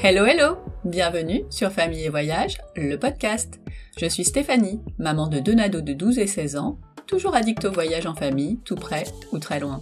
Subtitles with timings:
[0.00, 3.58] Hello hello Bienvenue sur Famille et Voyage, le podcast.
[3.98, 6.78] Je suis Stéphanie, maman de deux nados de 12 et 16 ans,
[7.08, 9.80] toujours addict au voyage en famille, tout près ou très loin.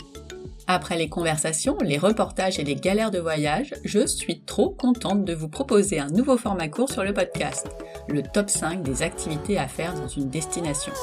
[0.67, 5.35] Après les conversations, les reportages et les galères de voyage, je suis trop contente de
[5.35, 7.69] vous proposer un nouveau format court sur le podcast,
[8.09, 10.95] le top 5 des activités à faire dans une destination.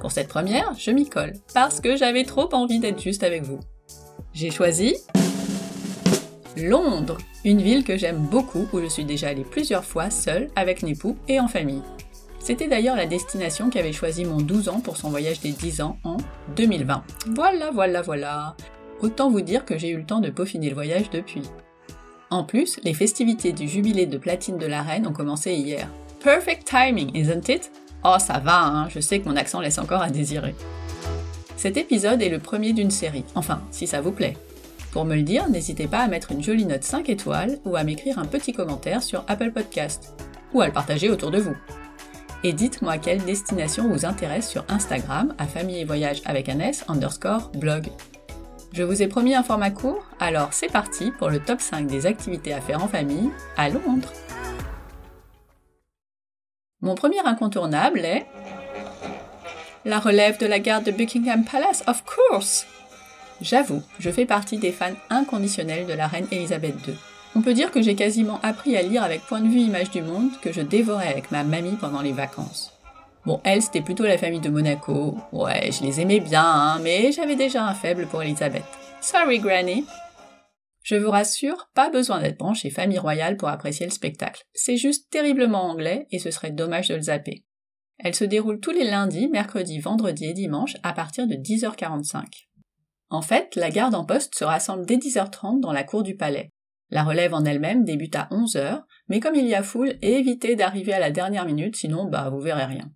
[0.00, 3.58] Pour cette première, je m'y colle, parce que j'avais trop envie d'être juste avec vous.
[4.32, 4.94] J'ai choisi
[6.62, 10.82] Londres, une ville que j'aime beaucoup où je suis déjà allée plusieurs fois seule, avec
[10.82, 11.82] mon époux et en famille.
[12.38, 15.98] C'était d'ailleurs la destination qu'avait choisi mon 12 ans pour son voyage des 10 ans
[16.04, 16.16] en
[16.56, 17.04] 2020.
[17.34, 18.56] Voilà, voilà, voilà.
[19.02, 21.42] Autant vous dire que j'ai eu le temps de peaufiner le voyage depuis.
[22.30, 25.88] En plus, les festivités du jubilé de platine de la reine ont commencé hier.
[26.22, 27.70] Perfect timing, isn't it?
[28.04, 30.54] Oh, ça va, hein, je sais que mon accent laisse encore à désirer.
[31.56, 34.36] Cet épisode est le premier d'une série, enfin, si ça vous plaît.
[34.92, 37.84] Pour me le dire, n'hésitez pas à mettre une jolie note 5 étoiles ou à
[37.84, 40.14] m'écrire un petit commentaire sur Apple Podcast,
[40.52, 41.56] ou à le partager autour de vous.
[42.42, 46.84] Et dites-moi quelle destination vous intéresse sur Instagram à famille et voyage avec un S
[46.88, 47.86] underscore blog.
[48.72, 52.06] Je vous ai promis un format court, alors c'est parti pour le top 5 des
[52.06, 54.12] activités à faire en famille à Londres.
[56.80, 58.26] Mon premier incontournable est
[59.84, 62.66] la relève de la garde de Buckingham Palace, of course
[63.40, 66.94] J'avoue, je fais partie des fans inconditionnels de la reine Elisabeth II.
[67.34, 70.02] On peut dire que j'ai quasiment appris à lire avec point de vue image du
[70.02, 72.72] monde que je dévorais avec ma mamie pendant les vacances.
[73.24, 75.16] Bon, elle, c'était plutôt la famille de Monaco.
[75.32, 78.64] Ouais, je les aimais bien, hein, mais j'avais déjà un faible pour Elisabeth.
[79.00, 79.84] Sorry, Granny.
[80.82, 84.42] Je vous rassure, pas besoin d'être branché famille royale pour apprécier le spectacle.
[84.54, 87.44] C'est juste terriblement anglais et ce serait dommage de le zapper.
[87.98, 92.24] Elle se déroule tous les lundis, mercredis, vendredis et dimanches à partir de 10h45.
[93.10, 96.50] En fait, la garde en poste se rassemble dès 10h30 dans la cour du palais.
[96.90, 100.92] La relève en elle-même débute à 11h, mais comme il y a foule, évitez d'arriver
[100.92, 102.90] à la dernière minute, sinon bah vous verrez rien.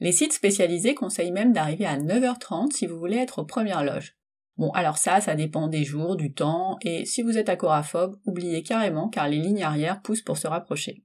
[0.00, 4.16] Les sites spécialisés conseillent même d'arriver à 9h30 si vous voulez être aux premières loges.
[4.56, 8.62] Bon, alors ça, ça dépend des jours, du temps, et si vous êtes accoraphobe, oubliez
[8.62, 11.04] carrément car les lignes arrière poussent pour se rapprocher.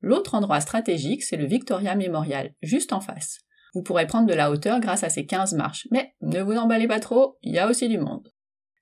[0.00, 3.40] L'autre endroit stratégique, c'est le Victoria Memorial, juste en face.
[3.74, 6.88] Vous pourrez prendre de la hauteur grâce à ces 15 marches, mais ne vous emballez
[6.88, 8.28] pas trop, il y a aussi du monde.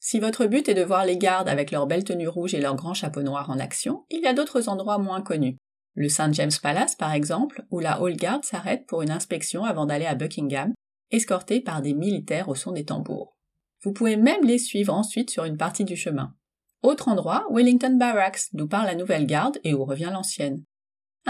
[0.01, 2.77] Si votre but est de voir les gardes avec leurs belles tenues rouges et leurs
[2.77, 5.59] grands chapeaux noirs en action, il y a d'autres endroits moins connus.
[5.95, 6.33] Le St.
[6.33, 10.15] James Palace, par exemple, où la Hall Guard s'arrête pour une inspection avant d'aller à
[10.15, 10.73] Buckingham,
[11.11, 13.37] escortés par des militaires au son des tambours.
[13.83, 16.35] Vous pouvez même les suivre ensuite sur une partie du chemin.
[16.83, 20.63] Autre endroit, Wellington Barracks, d'où part la nouvelle garde et où revient l'ancienne.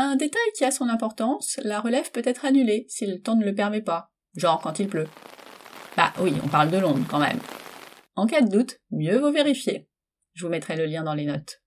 [0.01, 3.45] Un détail qui a son importance, la relève peut être annulée si le temps ne
[3.45, 5.09] le permet pas, genre quand il pleut.
[5.97, 7.41] Bah oui, on parle de Londres quand même.
[8.15, 9.89] En cas de doute, mieux vaut vérifier.
[10.35, 11.65] Je vous mettrai le lien dans les notes.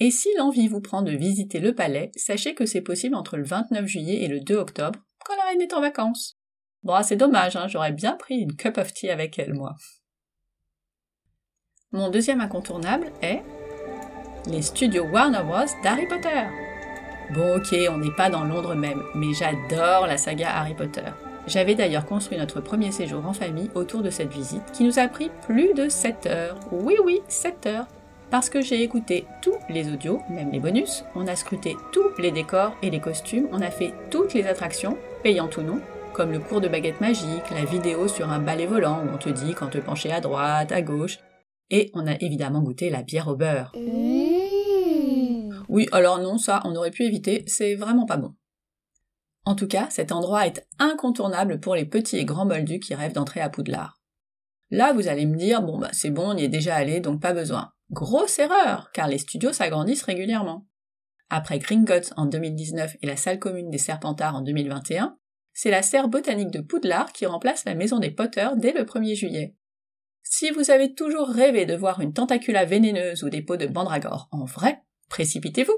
[0.00, 3.44] Et si l'envie vous prend de visiter le palais, sachez que c'est possible entre le
[3.44, 6.40] 29 juillet et le 2 octobre, quand la reine est en vacances.
[6.82, 9.76] Bon, c'est dommage, hein, j'aurais bien pris une cup of tea avec elle, moi.
[11.92, 13.44] Mon deuxième incontournable est
[14.50, 15.72] les studios Warner Bros.
[15.84, 16.67] d'Harry Potter.
[17.34, 21.02] Bon ok, on n'est pas dans Londres même, mais j'adore la saga Harry Potter.
[21.46, 25.08] J'avais d'ailleurs construit notre premier séjour en famille autour de cette visite qui nous a
[25.08, 26.58] pris plus de 7 heures.
[26.72, 27.86] Oui oui, 7 heures.
[28.30, 32.30] Parce que j'ai écouté tous les audios, même les bonus, on a scruté tous les
[32.30, 35.80] décors et les costumes, on a fait toutes les attractions, payantes ou non,
[36.14, 39.28] comme le cours de baguette magique, la vidéo sur un balai volant où on te
[39.28, 41.18] dit quand te pencher à droite, à gauche,
[41.70, 43.72] et on a évidemment goûté la bière au beurre.
[45.68, 48.34] Oui, alors non, ça, on aurait pu éviter, c'est vraiment pas bon.
[49.44, 53.12] En tout cas, cet endroit est incontournable pour les petits et grands moldus qui rêvent
[53.12, 54.00] d'entrer à Poudlard.
[54.70, 57.20] Là, vous allez me dire, bon bah c'est bon, on y est déjà allé, donc
[57.20, 57.72] pas besoin.
[57.90, 60.66] Grosse erreur, car les studios s'agrandissent régulièrement.
[61.30, 65.16] Après Gringotts en 2019 et la salle commune des Serpentards en 2021,
[65.54, 69.14] c'est la serre botanique de Poudlard qui remplace la maison des Potter dès le 1er
[69.14, 69.56] juillet.
[70.22, 74.28] Si vous avez toujours rêvé de voir une tentacula vénéneuse ou des peaux de mandragore
[74.30, 74.82] en vrai,
[75.18, 75.76] Précipitez-vous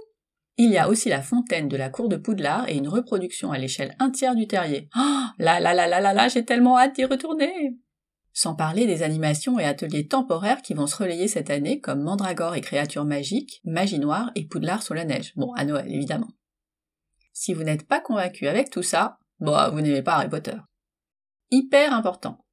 [0.58, 3.56] Il y a aussi la fontaine de la cour de Poudlard et une reproduction à
[3.56, 4.90] l'échelle un tiers du terrier.
[4.94, 7.74] Oh là là là là là là, j'ai tellement hâte d'y retourner
[8.34, 12.54] Sans parler des animations et ateliers temporaires qui vont se relayer cette année comme Mandragore
[12.54, 15.32] et créatures magiques, Magie noire et Poudlard sous la neige.
[15.36, 16.28] Bon, à Noël évidemment.
[17.32, 20.58] Si vous n'êtes pas convaincu avec tout ça, bon, vous n'aimez pas Harry Potter.
[21.50, 22.44] Hyper important.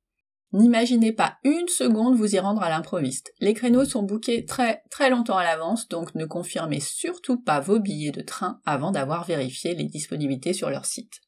[0.53, 3.33] N'imaginez pas une seconde vous y rendre à l'improviste.
[3.39, 7.79] Les créneaux sont bookés très très longtemps à l'avance, donc ne confirmez surtout pas vos
[7.79, 11.19] billets de train avant d'avoir vérifié les disponibilités sur leur site.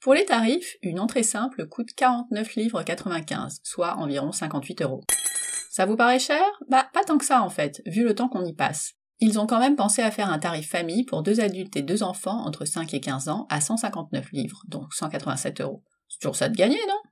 [0.00, 5.02] Pour les tarifs, une entrée simple coûte 49 livres 95, soit environ 58 euros.
[5.70, 6.42] Ça vous paraît cher?
[6.68, 8.94] Bah pas tant que ça en fait, vu le temps qu'on y passe.
[9.20, 12.02] Ils ont quand même pensé à faire un tarif famille pour deux adultes et deux
[12.02, 15.84] enfants entre 5 et 15 ans à 159 livres, donc 187 euros.
[16.08, 17.07] C'est toujours ça de gagner, non?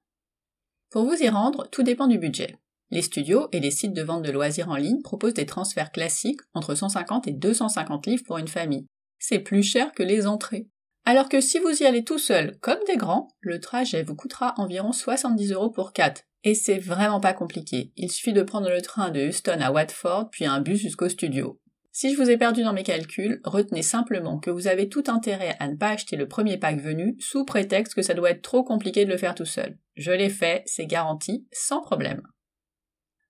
[0.96, 2.56] Pour vous y rendre, tout dépend du budget.
[2.90, 6.40] Les studios et les sites de vente de loisirs en ligne proposent des transferts classiques
[6.54, 8.87] entre 150 et 250 livres pour une famille.
[9.19, 10.69] C'est plus cher que les entrées.
[11.04, 14.54] Alors que si vous y allez tout seul, comme des grands, le trajet vous coûtera
[14.56, 16.22] environ 70 euros pour 4.
[16.44, 17.92] Et c'est vraiment pas compliqué.
[17.96, 21.60] Il suffit de prendre le train de Houston à Watford, puis un bus jusqu'au studio.
[21.98, 25.56] Si je vous ai perdu dans mes calculs, retenez simplement que vous avez tout intérêt
[25.60, 28.62] à ne pas acheter le premier pack venu sous prétexte que ça doit être trop
[28.62, 29.78] compliqué de le faire tout seul.
[29.94, 32.20] Je l'ai fait, c'est garanti, sans problème.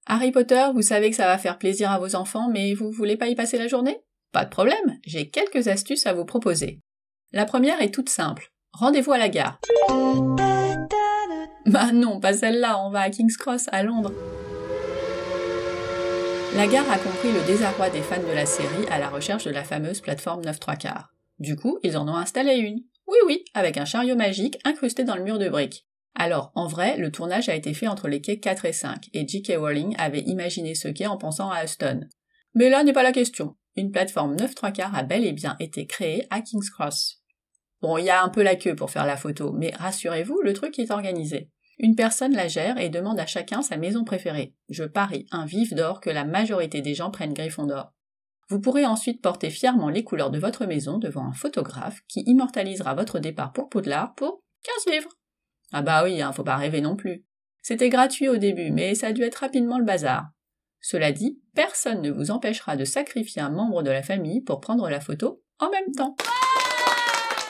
[0.07, 3.17] Harry Potter, vous savez que ça va faire plaisir à vos enfants, mais vous voulez
[3.17, 4.01] pas y passer la journée?
[4.33, 6.81] Pas de problème, j'ai quelques astuces à vous proposer.
[7.31, 8.51] La première est toute simple.
[8.73, 9.61] Rendez-vous à la gare.
[11.67, 14.13] Bah non, pas celle-là, on va à King's Cross, à Londres.
[16.57, 19.51] La gare a compris le désarroi des fans de la série à la recherche de
[19.51, 21.13] la fameuse plateforme 9 3 quarts.
[21.39, 22.81] Du coup, ils en ont installé une.
[23.07, 25.87] Oui oui, avec un chariot magique incrusté dans le mur de briques.
[26.15, 29.29] Alors, en vrai, le tournage a été fait entre les quais 4 et 5, et
[29.29, 29.59] J.K.
[29.59, 32.01] Rowling avait imaginé ce quai en pensant à Aston.
[32.55, 33.55] Mais là n'est pas la question.
[33.77, 37.21] Une plateforme 9 3 quarts a bel et bien été créée à King's Cross.
[37.83, 40.55] Bon, il y a un peu la queue pour faire la photo, mais rassurez-vous, le
[40.55, 41.51] truc est organisé.
[41.79, 44.55] Une personne la gère et demande à chacun sa maison préférée.
[44.71, 47.93] Je parie un vif d'or que la majorité des gens prennent d'or.
[48.49, 52.95] Vous pourrez ensuite porter fièrement les couleurs de votre maison devant un photographe qui immortalisera
[52.95, 54.41] votre départ pour Poudlard pour
[54.85, 55.11] 15 livres.
[55.73, 57.25] Ah bah oui, hein, faut pas rêver non plus.
[57.61, 60.29] C'était gratuit au début, mais ça a dû être rapidement le bazar.
[60.81, 64.89] Cela dit, personne ne vous empêchera de sacrifier un membre de la famille pour prendre
[64.89, 66.17] la photo en même temps.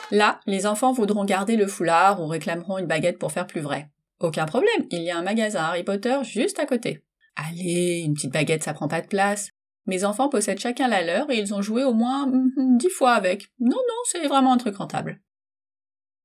[0.09, 3.91] Là, les enfants voudront garder le foulard ou réclameront une baguette pour faire plus vrai.
[4.19, 7.03] Aucun problème, il y a un magasin Harry Potter juste à côté.
[7.35, 9.51] Allez, une petite baguette ça prend pas de place.
[9.85, 13.13] Mes enfants possèdent chacun la leur et ils ont joué au moins mm, dix fois
[13.13, 13.47] avec.
[13.59, 15.21] Non, non, c'est vraiment un truc rentable.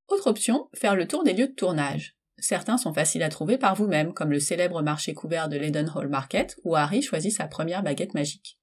[0.08, 2.16] Autre option, faire le tour des lieux de tournage.
[2.38, 6.58] Certains sont faciles à trouver par vous-même, comme le célèbre marché couvert de Leadenhall Market,
[6.64, 8.58] où Harry choisit sa première baguette magique.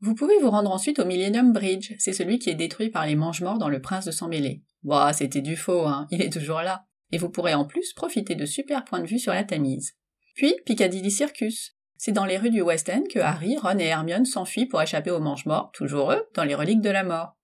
[0.00, 3.16] Vous pouvez vous rendre ensuite au Millennium Bridge, c'est celui qui est détruit par les
[3.16, 4.62] mange-morts dans Le Prince de sang mêlé.
[4.82, 6.85] Bah, c'était du faux, hein, il est toujours là.
[7.12, 9.92] Et vous pourrez en plus profiter de super points de vue sur la Tamise.
[10.34, 11.76] Puis, Piccadilly Circus.
[11.96, 15.10] C'est dans les rues du West End que Harry, Ron et Hermione s'enfuient pour échapper
[15.10, 17.36] aux mange-morts, toujours eux, dans les reliques de la mort.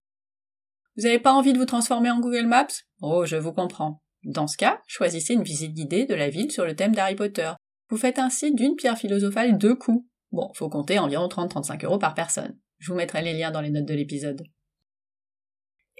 [0.95, 2.67] Vous n'avez pas envie de vous transformer en Google Maps?
[3.01, 4.03] Oh, je vous comprends.
[4.23, 7.51] Dans ce cas, choisissez une visite guidée de la ville sur le thème d'Harry Potter.
[7.89, 10.05] Vous faites ainsi d'une pierre philosophale deux coups.
[10.31, 12.57] Bon, faut compter environ 30-35 euros par personne.
[12.77, 14.43] Je vous mettrai les liens dans les notes de l'épisode.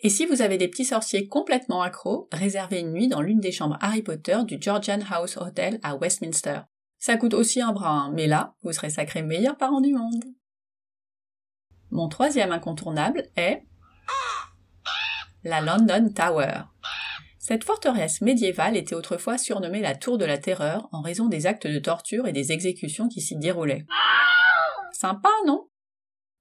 [0.06, 3.54] Et si vous avez des petits sorciers complètement accros, réservez une nuit dans l'une des
[3.54, 6.60] chambres Harry Potter du Georgian House Hotel à Westminster.
[7.00, 10.26] Ça coûte aussi un bras, mais là, vous serez sacré meilleur parent du monde.
[11.90, 13.64] Mon troisième incontournable est
[15.46, 16.64] la London Tower.
[17.40, 21.68] Cette forteresse médiévale était autrefois surnommée la Tour de la Terreur en raison des actes
[21.68, 23.86] de torture et des exécutions qui s'y déroulaient.
[24.92, 25.70] Sympa, non?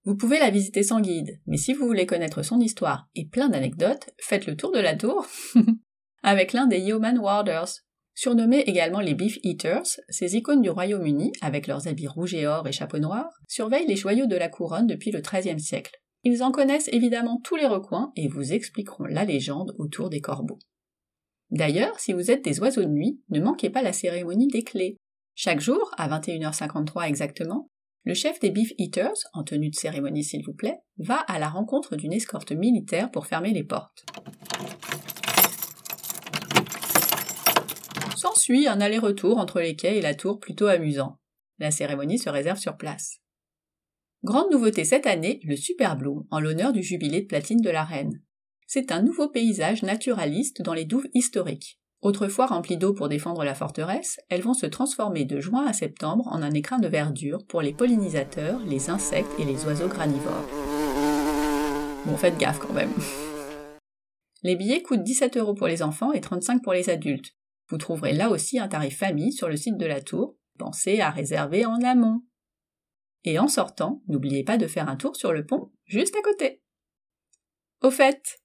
[0.05, 3.49] Vous pouvez la visiter sans guide, mais si vous voulez connaître son histoire et plein
[3.49, 5.27] d'anecdotes, faites le tour de la tour
[6.25, 7.69] avec l'un des Yeoman Warders.
[8.15, 12.67] Surnommés également les Beef Eaters, ces icônes du Royaume-Uni, avec leurs habits rouges et or
[12.67, 15.97] et chapeaux noirs, surveillent les joyaux de la couronne depuis le XIIIe siècle.
[16.25, 20.59] Ils en connaissent évidemment tous les recoins et vous expliqueront la légende autour des corbeaux.
[21.51, 24.97] D'ailleurs, si vous êtes des oiseaux de nuit, ne manquez pas la cérémonie des clés.
[25.35, 27.71] Chaque jour, à 21h53 exactement,
[28.05, 31.49] le chef des Beef Eaters, en tenue de cérémonie s'il vous plaît, va à la
[31.49, 34.05] rencontre d'une escorte militaire pour fermer les portes.
[38.17, 41.21] S'ensuit un aller-retour entre les quais et la tour plutôt amusant.
[41.59, 43.21] La cérémonie se réserve sur place.
[44.25, 47.85] Grande nouveauté cette année, le Super Bloom, en l'honneur du jubilé de platine de la
[47.85, 48.21] reine.
[48.67, 51.82] C'est un nouveau paysage naturaliste dans les douves historiques.
[52.03, 56.27] Autrefois remplies d'eau pour défendre la forteresse, elles vont se transformer de juin à septembre
[56.27, 60.49] en un écrin de verdure pour les pollinisateurs, les insectes et les oiseaux granivores.
[62.05, 62.93] Bon, faites gaffe quand même.
[64.45, 67.37] Les billets coûtent 17 euros pour les enfants et 35 pour les adultes.
[67.69, 70.37] Vous trouverez là aussi un tarif famille sur le site de la tour.
[70.59, 72.23] Pensez à réserver en amont.
[73.23, 76.61] Et en sortant, n'oubliez pas de faire un tour sur le pont juste à côté.
[77.83, 78.42] Au fait,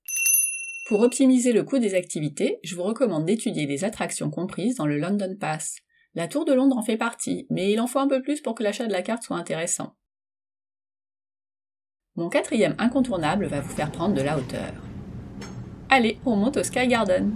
[0.88, 4.98] pour optimiser le coût des activités, je vous recommande d'étudier les attractions comprises dans le
[4.98, 5.76] London Pass.
[6.16, 8.56] La Tour de Londres en fait partie, mais il en faut un peu plus pour
[8.56, 9.98] que l'achat de la carte soit intéressant.
[12.16, 14.72] Mon quatrième incontournable va vous faire prendre de la hauteur.
[15.90, 17.36] Allez, on monte au Sky Garden.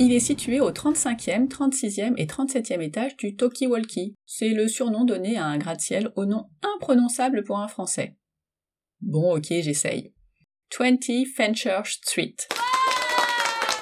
[0.00, 4.16] Il est situé au 35e, 36e et 37e étage du Toki Walkie.
[4.26, 8.16] C'est le surnom donné à un gratte-ciel au nom imprononçable pour un français.
[9.00, 10.12] Bon, ok, j'essaye.
[10.78, 12.36] 20 Fenchurch Street.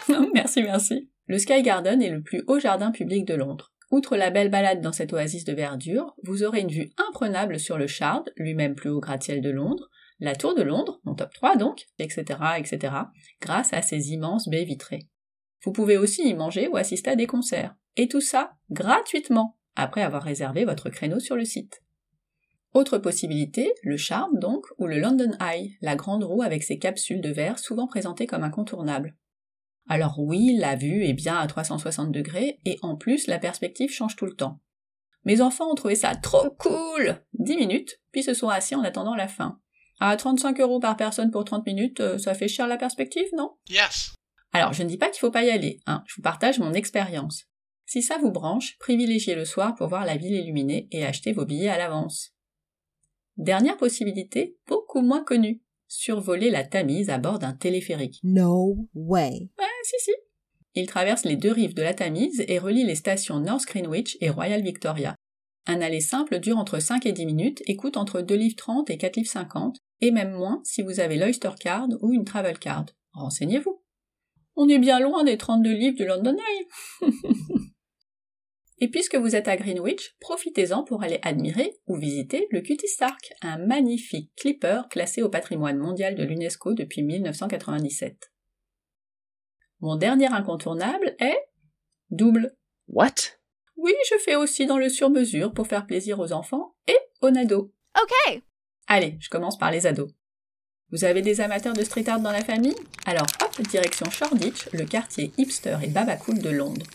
[0.35, 1.11] merci, merci.
[1.27, 3.73] Le Sky Garden est le plus haut jardin public de Londres.
[3.91, 7.79] Outre la belle balade dans cette oasis de verdure, vous aurez une vue imprenable sur
[7.79, 9.89] le Shard, lui-même plus haut gratte-ciel de Londres,
[10.21, 12.25] la Tour de Londres, mon top 3 donc, etc.,
[12.59, 12.95] etc.,
[13.41, 15.09] grâce à ces immenses baies vitrées.
[15.65, 17.75] Vous pouvez aussi y manger ou assister à des concerts.
[17.97, 21.83] Et tout ça gratuitement, après avoir réservé votre créneau sur le site.
[22.75, 27.21] Autre possibilité, le Charme donc, ou le London Eye, la grande roue avec ses capsules
[27.21, 29.17] de verre souvent présentées comme incontournables.
[29.89, 34.17] Alors oui, la vue est bien à 360 degrés, et en plus la perspective change
[34.17, 34.61] tout le temps.
[35.25, 39.15] Mes enfants ont trouvé ça trop cool 10 minutes, puis se sont assis en attendant
[39.15, 39.61] la fin.
[40.01, 43.53] À 35 euros par personne pour 30 minutes, euh, ça fait cher la perspective, non?
[43.69, 44.15] Yes.
[44.53, 46.73] Alors, je ne dis pas qu'il faut pas y aller, hein, je vous partage mon
[46.73, 47.45] expérience.
[47.85, 51.47] Si ça vous branche, privilégiez le soir pour voir la ville illuminée et achetez vos
[51.47, 52.35] billets à l'avance.
[53.39, 58.19] Dernière possibilité, beaucoup moins connue, survoler la Tamise à bord d'un téléphérique.
[58.25, 59.49] No way.
[59.57, 60.11] Ouais, si, si.
[60.75, 64.29] Il traverse les deux rives de la Tamise et relie les stations North Greenwich et
[64.29, 65.15] Royal Victoria.
[65.67, 68.91] Un aller simple dure entre 5 et 10 minutes et coûte entre 2 livres 30
[68.91, 72.59] et 4 livres 50, et même moins si vous avez l'Oyster Card ou une Travel
[72.59, 72.87] Card.
[73.13, 73.81] Renseignez-vous.
[74.57, 77.09] On est bien loin des 32 livres du London Eye.
[78.81, 83.33] et puisque vous êtes à Greenwich, profitez-en pour aller admirer ou visiter le Cutie Stark,
[83.43, 88.31] un magnifique clipper classé au patrimoine mondial de l'UNESCO depuis 1997.
[89.81, 91.39] Mon dernier incontournable est
[92.11, 92.57] double.
[92.89, 93.15] What?
[93.77, 97.73] Oui, je fais aussi dans le sur-mesure pour faire plaisir aux enfants et aux nados.
[97.97, 98.43] Okay.
[98.87, 100.11] Allez, je commence par les ados.
[100.91, 102.75] Vous avez des amateurs de street art dans la famille?
[103.07, 106.87] Alors hop, direction Shoreditch, le quartier hipster et babacool de Londres.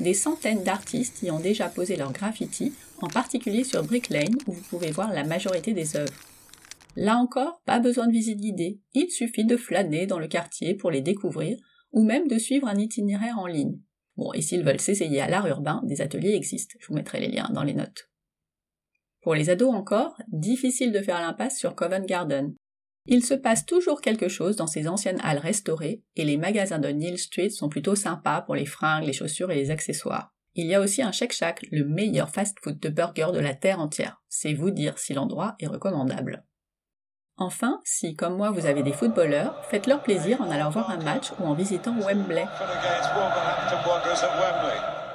[0.00, 4.52] Des centaines d'artistes y ont déjà posé leurs graffitis, en particulier sur Brick Lane où
[4.52, 6.12] vous pouvez voir la majorité des œuvres.
[6.96, 10.90] Là encore, pas besoin de visite guidée, il suffit de flâner dans le quartier pour
[10.90, 11.58] les découvrir,
[11.92, 13.78] ou même de suivre un itinéraire en ligne.
[14.16, 17.28] Bon, et s'ils veulent s'essayer à l'art urbain, des ateliers existent, je vous mettrai les
[17.28, 18.10] liens dans les notes.
[19.22, 22.54] Pour les ados encore, difficile de faire l'impasse sur Covent Garden.
[23.06, 26.88] Il se passe toujours quelque chose dans ces anciennes halles restaurées, et les magasins de
[26.88, 30.32] Neil Street sont plutôt sympas pour les fringues, les chaussures et les accessoires.
[30.54, 33.80] Il y a aussi un Shake Shack, le meilleur fast-food de burgers de la terre
[33.80, 34.22] entière.
[34.28, 36.44] C'est vous dire si l'endroit est recommandable.
[37.36, 41.32] Enfin, si comme moi vous avez des footballeurs, faites-leur plaisir en allant voir un match
[41.40, 42.46] ou en visitant Wembley.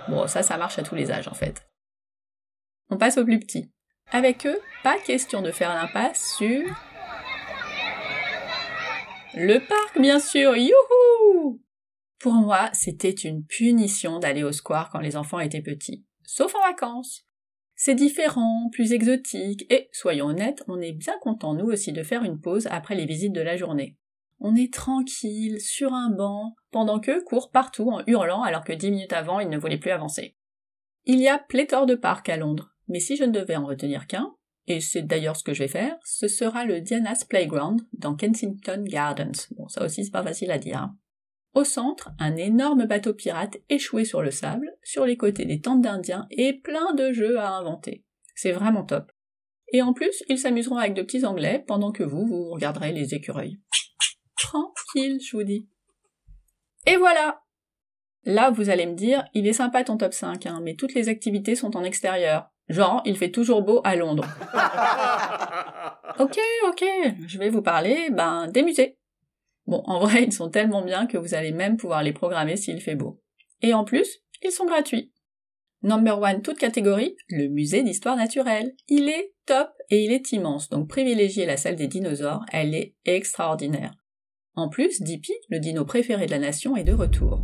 [0.10, 1.66] Bon, ça, ça marche à tous les âges en fait.
[2.90, 3.72] On passe aux plus petits.
[4.12, 6.66] Avec eux, pas question de faire l'impasse sur...
[9.42, 11.62] Le parc, bien sûr, youhou
[12.20, 16.06] Pour moi, c'était une punition d'aller au square quand les enfants étaient petits.
[16.26, 17.26] Sauf en vacances.
[17.74, 22.26] C'est différent, plus exotique, et, soyons honnêtes, on est bien content nous aussi de faire
[22.26, 23.96] une pause après les visites de la journée.
[24.42, 28.92] On est tranquille, sur un banc, pendant qu'eux courent partout en hurlant alors que dix
[28.92, 30.36] minutes avant ils ne voulaient plus avancer.
[31.06, 34.06] Il y a pléthore de parcs à Londres, mais si je ne devais en retenir
[34.06, 34.36] qu'un,
[34.70, 38.84] et c'est d'ailleurs ce que je vais faire, ce sera le Diana's Playground dans Kensington
[38.86, 39.48] Gardens.
[39.58, 40.78] Bon, ça aussi c'est pas facile à dire.
[40.78, 40.98] Hein.
[41.56, 45.82] Au centre, un énorme bateau pirate échoué sur le sable, sur les côtés des tentes
[45.82, 48.06] d'indiens et plein de jeux à inventer.
[48.36, 49.12] C'est vraiment top.
[49.74, 53.16] Et en plus, ils s'amuseront avec de petits anglais pendant que vous, vous regarderez les
[53.16, 53.60] écureuils.
[54.38, 55.68] Tranquille, je vous dis.
[56.86, 57.42] Et voilà
[58.26, 61.10] Là, vous allez me dire, il est sympa ton top 5, hein, mais toutes les
[61.10, 62.52] activités sont en extérieur.
[62.70, 64.28] Genre, il fait toujours beau à Londres.
[66.20, 66.86] ok, ok,
[67.28, 68.98] je vais vous parler, ben, des musées.
[69.66, 72.80] Bon, en vrai, ils sont tellement bien que vous allez même pouvoir les programmer s'il
[72.82, 73.22] fait beau.
[73.62, 75.12] Et en plus, ils sont gratuits.
[75.82, 78.74] Number one, toute catégorie, le musée d'histoire naturelle.
[78.88, 82.96] Il est top et il est immense, donc privilégiez la salle des dinosaures, elle est
[83.06, 83.94] extraordinaire.
[84.56, 87.42] En plus, Dippy, le dino préféré de la nation, est de retour.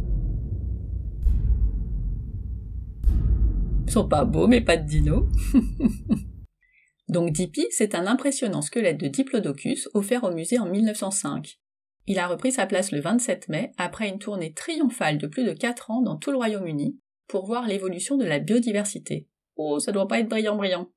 [3.88, 5.28] Sont pas beaux, mais pas de dino.
[7.08, 11.60] Donc Dippy, c'est un impressionnant squelette de Diplodocus offert au musée en 1905.
[12.08, 15.54] Il a repris sa place le 27 mai après une tournée triomphale de plus de
[15.54, 19.28] 4 ans dans tout le Royaume-Uni pour voir l'évolution de la biodiversité.
[19.56, 20.90] Oh, ça doit pas être brillant brillant.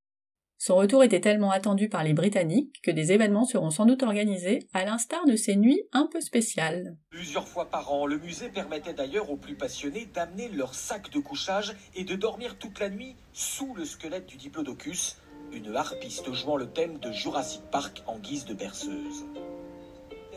[0.60, 4.58] Son retour était tellement attendu par les Britanniques que des événements seront sans doute organisés,
[4.74, 6.96] à l'instar de ces nuits un peu spéciales.
[7.10, 11.20] Plusieurs fois par an, le musée permettait d'ailleurs aux plus passionnés d'amener leur sac de
[11.20, 15.18] couchage et de dormir toute la nuit sous le squelette du Diplodocus,
[15.52, 19.24] une harpiste jouant le thème de Jurassic Park en guise de berceuse.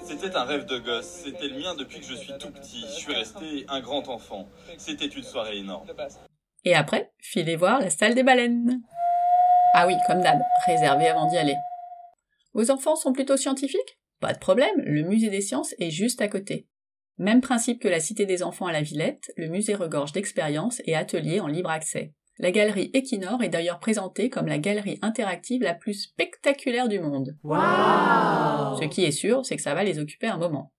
[0.03, 2.81] C'était un rêve de gosse, c'était le mien depuis que je suis tout petit.
[2.81, 4.47] Je suis resté un grand enfant.
[4.77, 5.87] C'était une soirée énorme.
[6.63, 8.81] Et après, filez voir la salle des baleines.
[9.73, 11.55] Ah oui, comme d'hab, réservé avant d'y aller.
[12.53, 13.97] Vos enfants sont plutôt scientifiques?
[14.19, 16.67] Pas de problème, le musée des sciences est juste à côté.
[17.17, 20.95] Même principe que la Cité des enfants à la Villette, le musée regorge d'expériences et
[20.95, 22.13] ateliers en libre accès.
[22.39, 27.37] La galerie Equinor est d'ailleurs présentée comme la galerie interactive la plus spectaculaire du monde.
[27.43, 30.73] Ce qui est sûr, c'est que ça va les occuper un moment.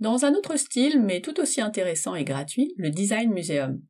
[0.00, 3.80] Dans un autre style, mais tout aussi intéressant et gratuit, le Design Museum.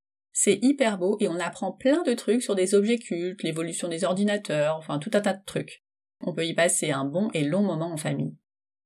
[0.43, 4.05] C'est hyper beau et on apprend plein de trucs sur des objets cultes, l'évolution des
[4.05, 5.85] ordinateurs, enfin tout un tas de trucs.
[6.23, 8.39] On peut y passer un bon et long moment en famille.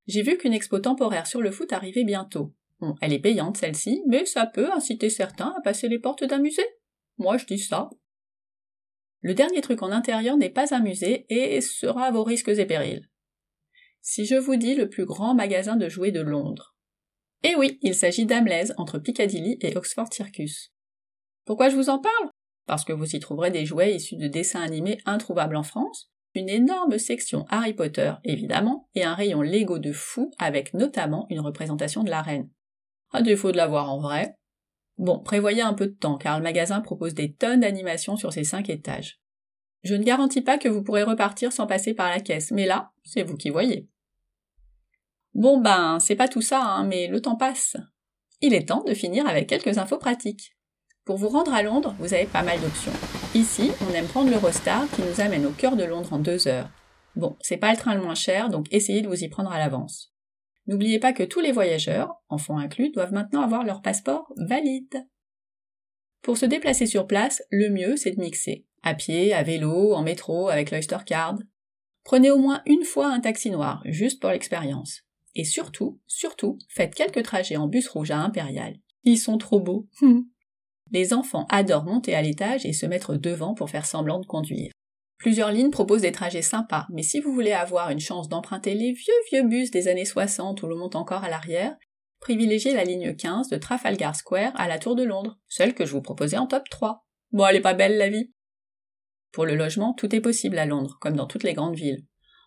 [0.08, 2.52] J'ai vu qu'une expo temporaire sur le foot arrivait bientôt.
[2.80, 6.40] Bon, elle est payante celle-ci, mais ça peut inciter certains à passer les portes d'un
[6.40, 6.66] musée.
[7.18, 7.88] Moi je dis ça.
[9.20, 12.66] Le dernier truc en intérieur n'est pas un musée et sera à vos risques et
[12.66, 13.08] périls.
[14.00, 16.74] Si je vous dis le plus grand magasin de jouets de Londres.
[17.44, 20.73] Eh oui, il s'agit d'Amlaise entre Piccadilly et Oxford Circus.
[21.44, 22.30] Pourquoi je vous en parle?
[22.66, 26.48] Parce que vous y trouverez des jouets issus de dessins animés introuvables en France, une
[26.48, 32.02] énorme section Harry Potter, évidemment, et un rayon Lego de fou avec notamment une représentation
[32.02, 32.50] de la reine.
[33.12, 34.34] À défaut de la voir en vrai.
[34.98, 38.44] Bon, prévoyez un peu de temps car le magasin propose des tonnes d'animations sur ses
[38.44, 39.20] cinq étages.
[39.82, 42.92] Je ne garantis pas que vous pourrez repartir sans passer par la caisse, mais là,
[43.04, 43.88] c'est vous qui voyez.
[45.34, 47.76] Bon ben, c'est pas tout ça, hein, mais le temps passe.
[48.40, 50.53] Il est temps de finir avec quelques infos pratiques.
[51.04, 52.92] Pour vous rendre à Londres, vous avez pas mal d'options.
[53.34, 56.70] Ici, on aime prendre l'Eurostar qui nous amène au cœur de Londres en deux heures.
[57.14, 59.58] Bon, c'est pas le train le moins cher, donc essayez de vous y prendre à
[59.58, 60.14] l'avance.
[60.66, 65.06] N'oubliez pas que tous les voyageurs, enfants inclus, doivent maintenant avoir leur passeport valide.
[66.22, 68.64] Pour se déplacer sur place, le mieux c'est de mixer.
[68.82, 71.36] À pied, à vélo, en métro, avec l'Oyster Card.
[72.02, 75.02] Prenez au moins une fois un taxi noir, juste pour l'expérience.
[75.34, 78.76] Et surtout, surtout, faites quelques trajets en bus rouge à Impérial.
[79.02, 79.86] Ils sont trop beaux.
[80.94, 84.70] Les enfants adorent monter à l'étage et se mettre devant pour faire semblant de conduire.
[85.18, 88.92] Plusieurs lignes proposent des trajets sympas, mais si vous voulez avoir une chance d'emprunter les
[88.92, 91.74] vieux vieux bus des années 60 où l'on monte encore à l'arrière,
[92.20, 95.90] privilégiez la ligne 15 de Trafalgar Square à la Tour de Londres, celle que je
[95.90, 97.04] vous proposais en top 3.
[97.32, 98.32] Bon, elle est pas belle la vie?
[99.32, 102.06] Pour le logement, tout est possible à Londres, comme dans toutes les grandes villes.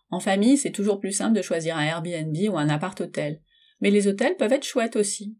[0.09, 3.41] En famille, c'est toujours plus simple de choisir un Airbnb ou un appart-hôtel.
[3.81, 5.35] Mais les hôtels peuvent être chouettes aussi.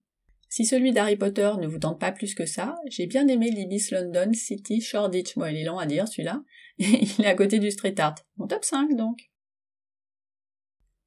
[0.49, 3.89] Si celui d'Harry Potter ne vous tente pas plus que ça, j'ai bien aimé l'Ibis
[3.91, 5.35] London City Shoreditch.
[5.35, 6.41] Moi, il est long à dire celui-là.
[6.77, 8.15] il est à côté du street art.
[8.37, 9.29] Mon top 5 donc.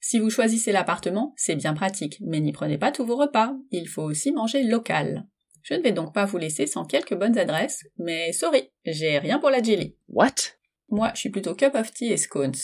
[0.01, 3.55] Si vous choisissez l'appartement, c'est bien pratique, mais n'y prenez pas tous vos repas.
[3.71, 5.27] Il faut aussi manger local.
[5.63, 9.39] Je ne vais donc pas vous laisser sans quelques bonnes adresses, mais sorry, j'ai rien
[9.39, 9.95] pour la jelly.
[10.09, 10.57] What?
[10.89, 12.55] Moi, je suis plutôt cup of tea et scones.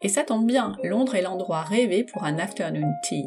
[0.00, 3.24] Et ça tombe bien, Londres est l'endroit rêvé pour un afternoon tea.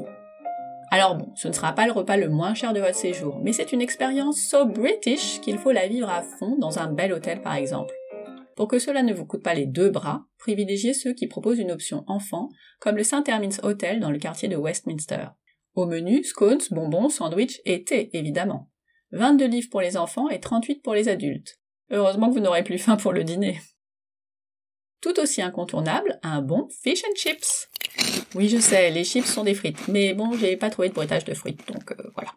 [0.89, 3.51] Alors bon, ce ne sera pas le repas le moins cher de votre séjour, mais
[3.51, 7.41] c'est une expérience so british qu'il faut la vivre à fond dans un bel hôtel
[7.41, 7.93] par exemple.
[8.55, 11.71] Pour que cela ne vous coûte pas les deux bras, privilégiez ceux qui proposent une
[11.71, 13.27] option enfant, comme le St.
[13.27, 15.27] Hermins Hotel dans le quartier de Westminster.
[15.75, 18.71] Au menu, scones, bonbons, sandwichs et thé, évidemment.
[19.11, 21.59] 22 livres pour les enfants et 38 pour les adultes.
[21.91, 23.59] Heureusement que vous n'aurez plus faim pour le dîner.
[25.01, 27.69] Tout aussi incontournable, un bon fish and chips.
[28.35, 31.25] Oui, je sais, les chips sont des frites, mais bon, j'ai pas trouvé de bruitage
[31.25, 32.31] de frites, donc euh, voilà.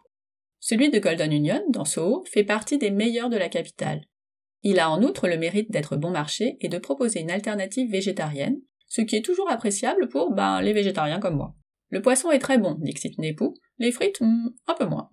[0.59, 4.01] Celui de Golden Union, dans Soho, fait partie des meilleurs de la capitale.
[4.63, 8.61] Il a en outre le mérite d'être bon marché et de proposer une alternative végétarienne,
[8.87, 11.55] ce qui est toujours appréciable pour, ben, les végétariens comme moi.
[11.89, 13.45] Le poisson est très bon, dit Nepu,
[13.79, 15.09] les frites, hmm, un peu moins.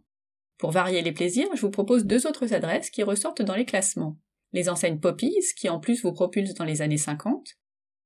[0.58, 4.16] Pour varier les plaisirs, je vous propose deux autres adresses qui ressortent dans les classements.
[4.52, 7.46] Les enseignes Poppies, qui en plus vous propulsent dans les années 50,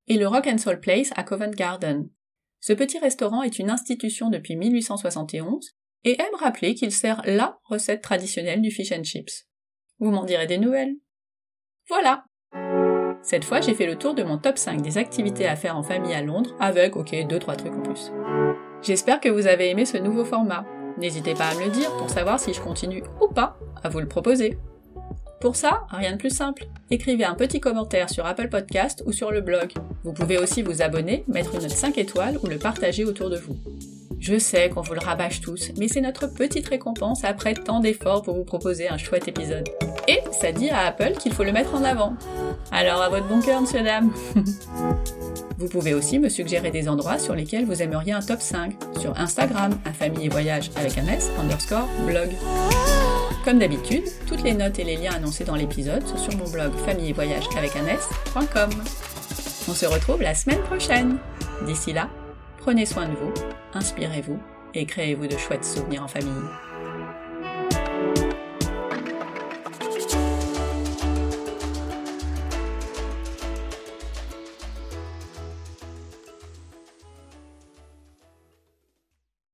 [0.09, 2.09] et le Rock and Soul Place à Covent Garden,
[2.65, 5.75] ce petit restaurant est une institution depuis 1871
[6.05, 9.49] et aime rappeler qu'il sert LA recette traditionnelle du fish and chips.
[9.99, 10.95] Vous m'en direz des nouvelles
[11.89, 12.25] Voilà
[13.23, 15.83] Cette fois, j'ai fait le tour de mon top 5 des activités à faire en
[15.83, 18.13] famille à Londres, avec, ok, 2-3 trucs en plus.
[18.81, 20.65] J'espère que vous avez aimé ce nouveau format.
[20.99, 23.99] N'hésitez pas à me le dire pour savoir si je continue ou pas à vous
[23.99, 24.57] le proposer.
[25.43, 26.67] Pour ça, rien de plus simple.
[26.93, 29.73] Écrivez un petit commentaire sur Apple Podcast ou sur le blog.
[30.05, 33.39] Vous pouvez aussi vous abonner, mettre une note 5 étoiles ou le partager autour de
[33.39, 33.57] vous.
[34.21, 38.23] Je sais qu'on vous le rabâche tous, mais c'est notre petite récompense après tant d'efforts
[38.23, 39.69] pour vous proposer un chouette épisode.
[40.07, 42.15] Et ça dit à Apple qu'il faut le mettre en avant.
[42.71, 44.13] Alors à votre bon cœur, monsieur dame.
[45.59, 49.17] Vous pouvez aussi me suggérer des endroits sur lesquels vous aimeriez un top 5 sur
[49.19, 51.07] Instagram, un famille et voyage avec un
[51.41, 52.31] underscore blog.
[53.45, 56.73] Comme d'habitude, toutes les notes et les liens annoncés dans l'épisode sont sur mon blog
[56.87, 57.87] famille et voyage avec un.
[59.69, 61.19] On se retrouve la semaine prochaine.
[61.67, 62.09] D'ici là,
[62.59, 63.33] prenez soin de vous,
[63.75, 64.39] inspirez-vous
[64.75, 66.72] et créez-vous de chouettes souvenirs en famille.